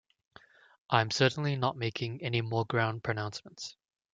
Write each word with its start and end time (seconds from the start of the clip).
I'm 0.89 1.11
certainly 1.11 1.55
not 1.55 1.77
making 1.77 2.23
any 2.23 2.41
more 2.41 2.65
grand 2.65 3.03
pronouncements. 3.03 3.77